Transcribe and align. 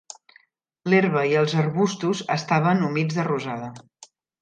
L'herba 0.93 1.23
i 1.33 1.35
els 1.43 1.53
arbustos 1.65 2.25
estaven 2.39 2.85
humits 2.91 3.19
de 3.23 3.31
rosada. 3.33 3.73